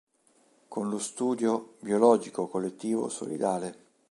Con 0.67 0.89
lo 0.89 0.97
studio 0.97 1.75
"Biologico, 1.81 2.47
collettivo, 2.47 3.07
solidale. 3.07 3.89